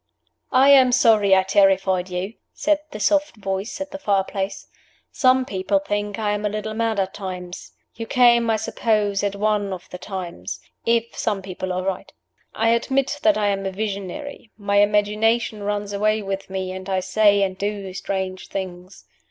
"I 0.55 0.69
am 0.69 0.91
sorry 0.91 1.35
I 1.35 1.43
terrified 1.43 2.09
you," 2.09 2.33
said 2.55 2.79
the 2.89 2.99
soft 2.99 3.35
voice 3.35 3.79
at 3.79 3.91
the 3.91 3.99
fire 3.99 4.23
place. 4.23 4.65
"Some 5.11 5.45
people 5.45 5.77
think 5.77 6.17
I 6.17 6.31
am 6.31 6.43
a 6.43 6.49
little 6.49 6.73
mad 6.73 6.99
at 6.99 7.13
times. 7.13 7.73
You 7.93 8.07
came, 8.07 8.49
I 8.49 8.55
suppose, 8.55 9.23
at 9.23 9.35
one 9.35 9.71
of 9.71 9.87
the 9.91 9.99
times 9.99 10.59
if 10.87 11.15
some 11.15 11.43
people 11.43 11.71
are 11.71 11.83
right. 11.83 12.11
I 12.55 12.69
admit 12.69 13.19
that 13.21 13.37
I 13.37 13.49
am 13.49 13.63
a 13.67 13.71
visionary. 13.71 14.49
My 14.57 14.77
imagination 14.77 15.61
runs 15.61 15.93
away 15.93 16.23
with 16.23 16.49
me, 16.49 16.71
and 16.71 16.89
I 16.89 16.99
say 16.99 17.43
and 17.43 17.55
do 17.55 17.93
strange 17.93 18.47
things. 18.47 19.05